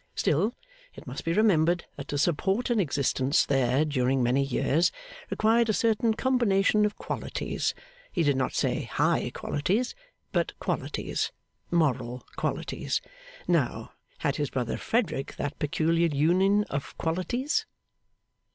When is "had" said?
14.17-14.37